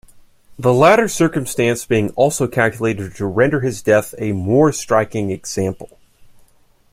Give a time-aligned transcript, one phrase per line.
[0.57, 5.99] The latter circumstance being also calculated to render his death a more striking example.